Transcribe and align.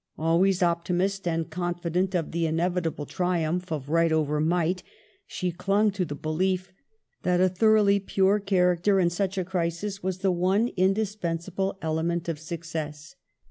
Always 0.17 0.63
optimist, 0.63 1.27
and 1.27 1.47
confident 1.51 2.15
of 2.15 2.31
the 2.31 2.47
inevitable 2.47 3.05
triumph 3.05 3.71
of 3.71 3.87
Right 3.87 4.11
over 4.11 4.39
Might, 4.41 4.81
she 5.27 5.51
clung 5.51 5.91
to'the 5.91 6.15
belief 6.15 6.73
that 7.21 7.39
a 7.39 7.47
thoroughly 7.47 7.99
pure 7.99 8.39
character, 8.39 8.99
in 8.99 9.11
such 9.11 9.37
a 9.37 9.45
crisis, 9.45 10.01
was 10.01 10.17
the 10.17 10.31
one 10.31 10.69
indispensable 10.75 11.77
element 11.83 12.27
of 12.27 12.39
success. 12.39 13.13